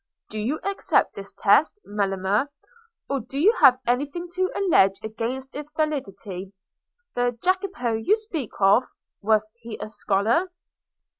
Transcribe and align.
Do 0.31 0.39
you 0.39 0.57
accept 0.63 1.13
this 1.13 1.31
test, 1.31 1.79
Melema? 1.85 2.47
or 3.07 3.17
have 3.19 3.27
you 3.33 3.53
anything 3.85 4.31
to 4.31 4.49
allege 4.55 4.99
against 5.03 5.53
its 5.53 5.69
validity? 5.69 6.53
The 7.13 7.37
Jacopo 7.43 7.93
you 7.93 8.15
speak 8.15 8.53
of, 8.59 8.83
was 9.21 9.47
he 9.61 9.77
a 9.79 9.87
scholar?" 9.87 10.49